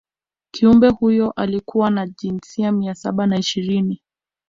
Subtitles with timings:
[0.51, 4.01] kiumbe huyo alikuwa na jinsia mia saba na ishirini